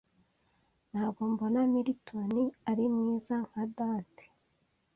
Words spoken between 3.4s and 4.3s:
nka Dante.